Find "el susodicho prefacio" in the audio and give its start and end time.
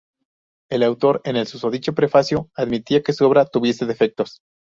1.35-2.49